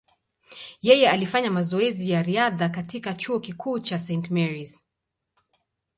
[0.81, 4.31] Yeye alifanya mazoezi ya riadha katika chuo kikuu cha St.
[4.31, 4.79] Mary’s.